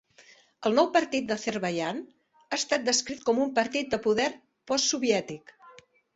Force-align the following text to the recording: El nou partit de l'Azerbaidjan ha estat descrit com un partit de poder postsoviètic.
El 0.69 0.77
nou 0.77 0.87
partit 0.95 1.27
de 1.31 1.35
l'Azerbaidjan 1.37 1.99
ha 2.47 2.57
estat 2.59 2.89
descrit 2.89 3.23
com 3.29 3.43
un 3.45 3.53
partit 3.61 3.93
de 3.93 4.01
poder 4.09 4.27
postsoviètic. 4.73 5.57